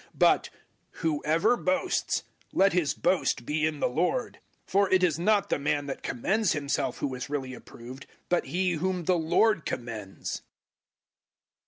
[0.01, 0.49] 010:017 But
[0.93, 5.59] "whoever boasts, let his boast be in the Lord." 010:018 For it is not the
[5.59, 10.41] man that commends himself who is really approved, but he whom the Lord commends.